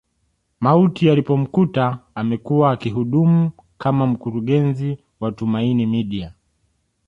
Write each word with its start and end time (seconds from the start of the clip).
Mauti 0.61 1.07
yalipomkuta 1.07 1.99
amekuwa 2.15 2.71
akihudumu 2.71 3.51
kama 3.77 4.07
mkurungezi 4.07 4.97
wa 5.19 5.31
Tumaini 5.31 5.85
Media 5.85 6.33